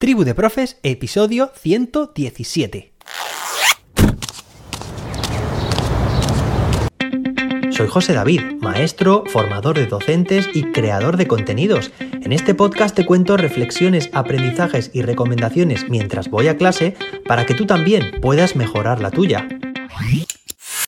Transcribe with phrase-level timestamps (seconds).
[0.00, 2.92] Tribu de Profes, episodio 117.
[7.70, 11.90] Soy José David, maestro, formador de docentes y creador de contenidos.
[11.98, 16.94] En este podcast te cuento reflexiones, aprendizajes y recomendaciones mientras voy a clase
[17.26, 19.48] para que tú también puedas mejorar la tuya.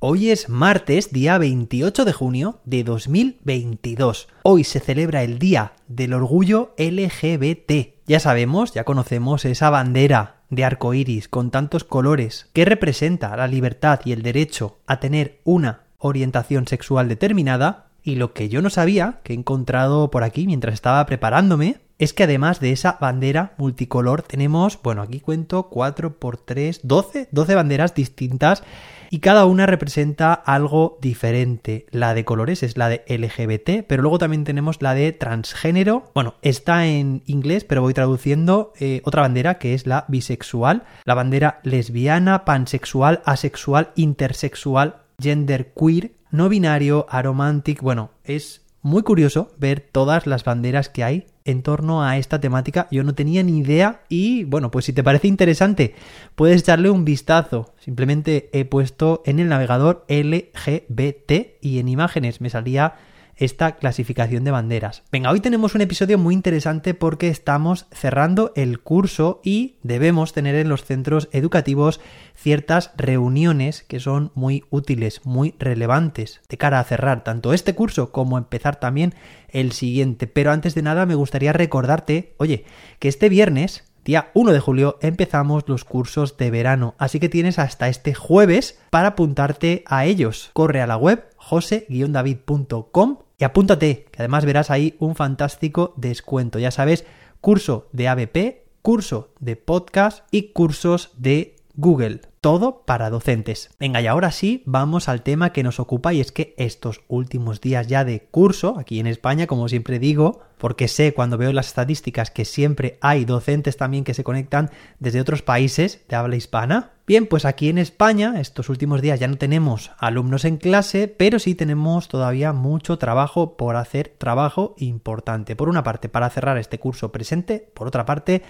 [0.02, 4.28] Hoy es martes, día 28 de junio de 2022.
[4.44, 7.99] Hoy se celebra el Día del Orgullo LGBT.
[8.10, 13.46] Ya sabemos, ya conocemos esa bandera de arco iris con tantos colores que representa la
[13.46, 17.86] libertad y el derecho a tener una orientación sexual determinada.
[18.02, 22.14] Y lo que yo no sabía, que he encontrado por aquí mientras estaba preparándome, es
[22.14, 27.54] que además de esa bandera multicolor tenemos, bueno, aquí cuento 4 por 3, 12, 12
[27.54, 28.62] banderas distintas
[29.10, 31.84] y cada una representa algo diferente.
[31.90, 36.10] La de colores es la de LGBT, pero luego también tenemos la de transgénero.
[36.14, 41.14] Bueno, está en inglés, pero voy traduciendo eh, otra bandera que es la bisexual, la
[41.14, 47.82] bandera lesbiana, pansexual, asexual, intersexual, gender queer, no binario, aromantic.
[47.82, 52.88] Bueno, es muy curioso ver todas las banderas que hay en torno a esta temática.
[52.90, 55.94] Yo no tenía ni idea y bueno, pues si te parece interesante,
[56.34, 57.74] puedes echarle un vistazo.
[57.78, 62.94] Simplemente he puesto en el navegador LGBT y en imágenes me salía
[63.40, 65.02] esta clasificación de banderas.
[65.10, 70.54] Venga, hoy tenemos un episodio muy interesante porque estamos cerrando el curso y debemos tener
[70.54, 72.00] en los centros educativos
[72.36, 78.12] ciertas reuniones que son muy útiles, muy relevantes de cara a cerrar tanto este curso
[78.12, 79.14] como empezar también
[79.48, 80.26] el siguiente.
[80.26, 82.64] Pero antes de nada me gustaría recordarte, oye,
[82.98, 87.58] que este viernes Día 1 de julio empezamos los cursos de verano, así que tienes
[87.58, 90.50] hasta este jueves para apuntarte a ellos.
[90.54, 96.58] Corre a la web jose-david.com y apúntate, que además verás ahí un fantástico descuento.
[96.58, 97.06] Ya sabes,
[97.40, 102.20] curso de ABP, curso de podcast y cursos de Google.
[102.42, 103.68] Todo para docentes.
[103.78, 107.60] Venga, y ahora sí, vamos al tema que nos ocupa y es que estos últimos
[107.60, 111.66] días ya de curso, aquí en España, como siempre digo, porque sé cuando veo las
[111.66, 114.70] estadísticas que siempre hay docentes también que se conectan
[115.00, 116.92] desde otros países de habla hispana.
[117.06, 121.38] Bien, pues aquí en España estos últimos días ya no tenemos alumnos en clase, pero
[121.40, 125.56] sí tenemos todavía mucho trabajo por hacer, trabajo importante.
[125.56, 128.40] Por una parte, para cerrar este curso presente, por otra parte,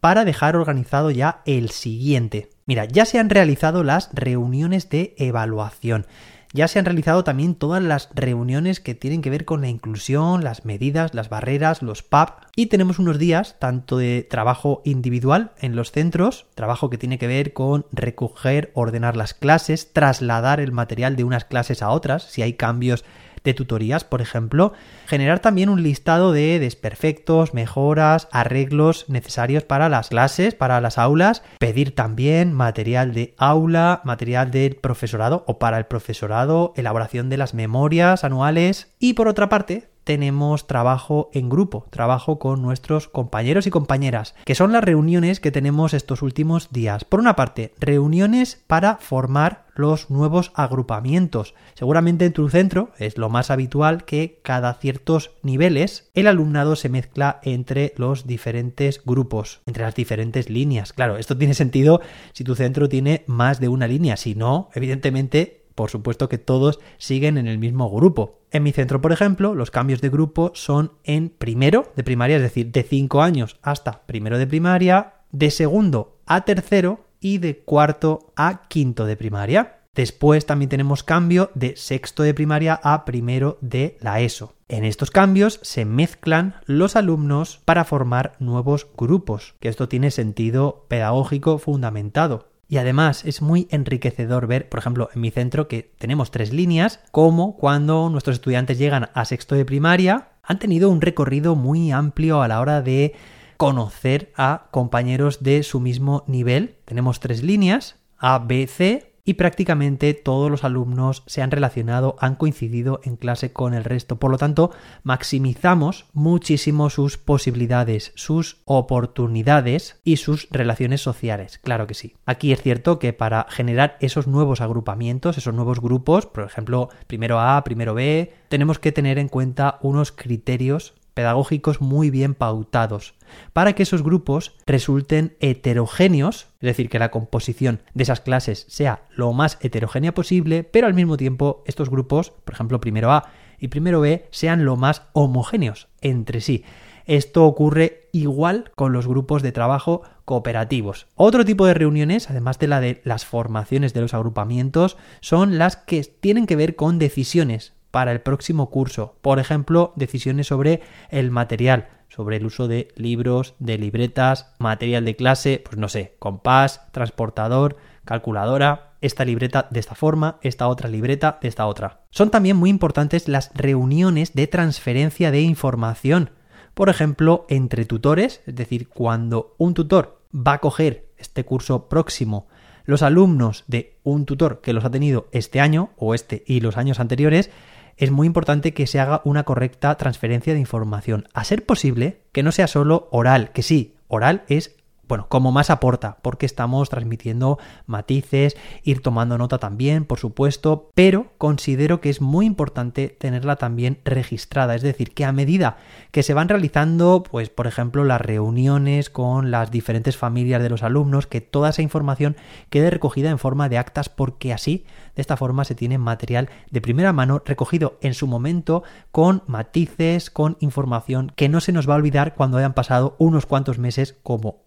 [0.00, 2.50] para dejar organizado ya el siguiente.
[2.68, 6.06] Mira, ya se han realizado las reuniones de evaluación.
[6.52, 10.44] Ya se han realizado también todas las reuniones que tienen que ver con la inclusión,
[10.44, 12.42] las medidas, las barreras, los PAP.
[12.56, 17.26] Y tenemos unos días tanto de trabajo individual en los centros, trabajo que tiene que
[17.26, 22.42] ver con recoger, ordenar las clases, trasladar el material de unas clases a otras, si
[22.42, 23.02] hay cambios
[23.44, 24.72] de tutorías, por ejemplo,
[25.06, 31.42] generar también un listado de desperfectos, mejoras, arreglos necesarios para las clases, para las aulas,
[31.58, 37.54] pedir también material de aula, material del profesorado o para el profesorado, elaboración de las
[37.54, 43.70] memorias anuales y por otra parte, tenemos trabajo en grupo, trabajo con nuestros compañeros y
[43.70, 47.04] compañeras, que son las reuniones que tenemos estos últimos días.
[47.04, 51.54] Por una parte, reuniones para formar los nuevos agrupamientos.
[51.74, 56.88] Seguramente en tu centro es lo más habitual que cada ciertos niveles el alumnado se
[56.88, 60.94] mezcla entre los diferentes grupos, entre las diferentes líneas.
[60.94, 62.00] Claro, esto tiene sentido
[62.32, 66.80] si tu centro tiene más de una línea, si no, evidentemente por supuesto que todos
[66.96, 68.37] siguen en el mismo grupo.
[68.50, 72.42] En mi centro, por ejemplo, los cambios de grupo son en primero de primaria, es
[72.42, 78.32] decir, de 5 años hasta primero de primaria, de segundo a tercero y de cuarto
[78.36, 79.80] a quinto de primaria.
[79.94, 84.54] Después también tenemos cambio de sexto de primaria a primero de la ESO.
[84.68, 90.86] En estos cambios se mezclan los alumnos para formar nuevos grupos, que esto tiene sentido
[90.88, 92.48] pedagógico fundamentado.
[92.68, 97.00] Y además es muy enriquecedor ver, por ejemplo, en mi centro que tenemos tres líneas,
[97.10, 102.42] como cuando nuestros estudiantes llegan a sexto de primaria, han tenido un recorrido muy amplio
[102.42, 103.14] a la hora de
[103.56, 106.76] conocer a compañeros de su mismo nivel.
[106.84, 112.34] Tenemos tres líneas, A, B, C, y prácticamente todos los alumnos se han relacionado, han
[112.34, 114.16] coincidido en clase con el resto.
[114.16, 114.70] Por lo tanto,
[115.02, 121.58] maximizamos muchísimo sus posibilidades, sus oportunidades y sus relaciones sociales.
[121.58, 122.14] Claro que sí.
[122.24, 127.38] Aquí es cierto que para generar esos nuevos agrupamientos, esos nuevos grupos, por ejemplo, primero
[127.38, 133.14] A, primero B, tenemos que tener en cuenta unos criterios pedagógicos muy bien pautados,
[133.52, 139.02] para que esos grupos resulten heterogéneos, es decir, que la composición de esas clases sea
[139.10, 143.66] lo más heterogénea posible, pero al mismo tiempo estos grupos, por ejemplo, primero A y
[143.66, 146.64] primero B, sean lo más homogéneos entre sí.
[147.04, 151.08] Esto ocurre igual con los grupos de trabajo cooperativos.
[151.16, 155.76] Otro tipo de reuniones, además de la de las formaciones de los agrupamientos, son las
[155.76, 159.16] que tienen que ver con decisiones para el próximo curso.
[159.22, 165.16] Por ejemplo, decisiones sobre el material, sobre el uso de libros, de libretas, material de
[165.16, 171.38] clase, pues no sé, compás, transportador, calculadora, esta libreta de esta forma, esta otra libreta
[171.40, 172.00] de esta otra.
[172.10, 176.30] Son también muy importantes las reuniones de transferencia de información.
[176.74, 182.48] Por ejemplo, entre tutores, es decir, cuando un tutor va a coger este curso próximo
[182.88, 186.78] los alumnos de un tutor que los ha tenido este año o este y los
[186.78, 187.50] años anteriores,
[187.98, 191.28] es muy importante que se haga una correcta transferencia de información.
[191.34, 194.76] A ser posible que no sea solo oral, que sí, oral es
[195.08, 201.32] bueno, como más aporta, porque estamos transmitiendo matices, ir tomando nota también, por supuesto, pero
[201.38, 205.78] considero que es muy importante tenerla también registrada, es decir, que a medida
[206.10, 210.82] que se van realizando, pues, por ejemplo, las reuniones con las diferentes familias de los
[210.82, 212.36] alumnos, que toda esa información
[212.70, 214.84] quede recogida en forma de actas, porque así,
[215.16, 220.30] de esta forma, se tiene material de primera mano recogido en su momento con matices,
[220.30, 224.16] con información que no se nos va a olvidar cuando hayan pasado unos cuantos meses
[224.22, 224.60] como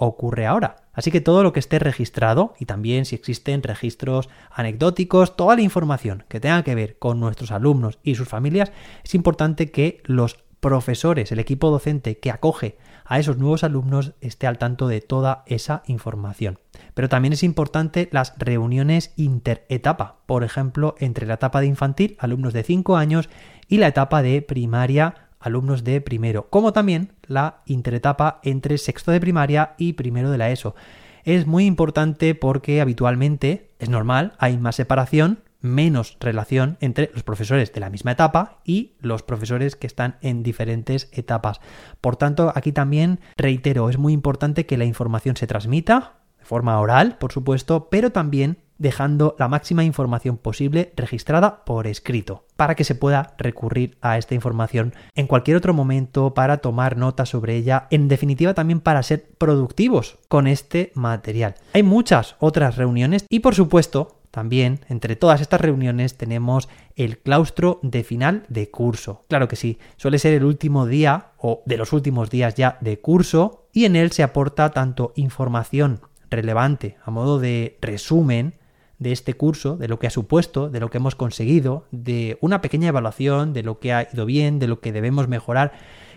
[0.47, 0.77] ahora.
[0.93, 5.61] Así que todo lo que esté registrado y también si existen registros anecdóticos, toda la
[5.61, 8.71] información que tenga que ver con nuestros alumnos y sus familias,
[9.03, 14.47] es importante que los profesores, el equipo docente que acoge a esos nuevos alumnos esté
[14.47, 16.59] al tanto de toda esa información.
[16.93, 22.53] Pero también es importante las reuniones interetapa, por ejemplo, entre la etapa de infantil, alumnos
[22.53, 23.29] de 5 años,
[23.67, 29.19] y la etapa de primaria, alumnos de primero, como también la interetapa entre sexto de
[29.19, 30.75] primaria y primero de la ESO.
[31.23, 37.71] Es muy importante porque habitualmente, es normal, hay más separación, menos relación entre los profesores
[37.71, 41.61] de la misma etapa y los profesores que están en diferentes etapas.
[42.01, 46.79] Por tanto, aquí también reitero, es muy importante que la información se transmita de forma
[46.79, 52.83] oral, por supuesto, pero también dejando la máxima información posible registrada por escrito, para que
[52.83, 57.87] se pueda recurrir a esta información en cualquier otro momento para tomar nota sobre ella,
[57.91, 61.55] en definitiva también para ser productivos con este material.
[61.73, 67.79] Hay muchas otras reuniones y por supuesto también, entre todas estas reuniones, tenemos el claustro
[67.83, 69.25] de final de curso.
[69.27, 72.99] Claro que sí, suele ser el último día o de los últimos días ya de
[72.99, 75.99] curso y en él se aporta tanto información
[76.29, 78.55] relevante a modo de resumen
[79.01, 82.61] de este curso, de lo que ha supuesto, de lo que hemos conseguido, de una
[82.61, 85.71] pequeña evaluación de lo que ha ido bien, de lo que debemos mejorar,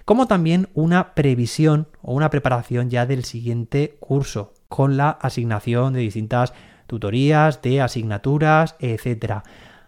[0.05, 6.01] como también una previsión o una preparación ya del siguiente curso, con la asignación de
[6.01, 6.53] distintas
[6.87, 9.37] tutorías, de asignaturas, etc.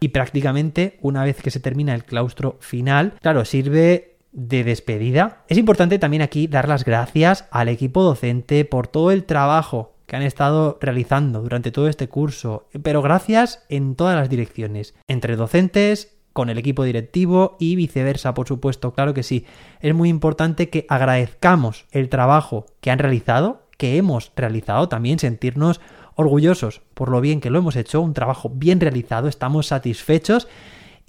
[0.01, 5.45] Y prácticamente una vez que se termina el claustro final, claro, sirve de despedida.
[5.49, 10.17] Es importante también aquí dar las gracias al equipo docente por todo el trabajo que
[10.17, 16.17] han estado realizando durante todo este curso, pero gracias en todas las direcciones, entre docentes,
[16.33, 19.47] con el equipo directivo y viceversa, por supuesto, claro que sí.
[19.81, 25.81] Es muy importante que agradezcamos el trabajo que han realizado, que hemos realizado, también sentirnos
[26.15, 30.47] orgullosos por lo bien que lo hemos hecho, un trabajo bien realizado, estamos satisfechos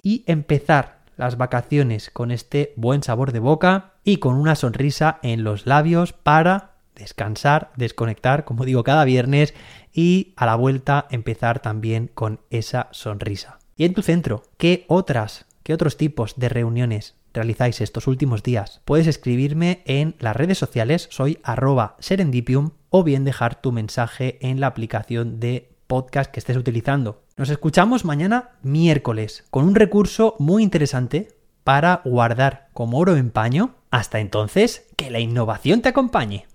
[0.02, 5.44] y empezar las vacaciones con este buen sabor de boca y con una sonrisa en
[5.44, 9.54] los labios para descansar, desconectar, como digo, cada viernes
[9.92, 13.58] y a la vuelta empezar también con esa sonrisa.
[13.76, 18.82] Y en tu centro, ¿qué otras, qué otros tipos de reuniones realizáis estos últimos días?
[18.84, 24.60] Puedes escribirme en las redes sociales, soy arroba serendipium, o bien dejar tu mensaje en
[24.60, 27.22] la aplicación de podcast que estés utilizando.
[27.36, 31.28] Nos escuchamos mañana miércoles con un recurso muy interesante
[31.64, 33.74] para guardar como oro en paño.
[33.90, 36.46] Hasta entonces, que la innovación te acompañe.